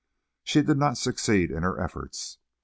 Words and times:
She 0.43 0.63
did 0.63 0.77
not 0.79 0.97
succeed 0.97 1.51
in 1.51 1.61
her 1.61 1.79
efforts. 1.79 2.39